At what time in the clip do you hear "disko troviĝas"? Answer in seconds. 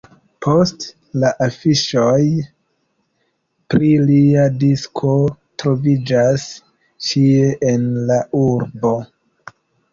4.65-6.49